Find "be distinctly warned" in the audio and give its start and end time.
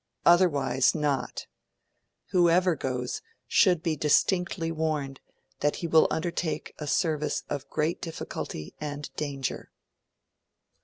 3.83-5.19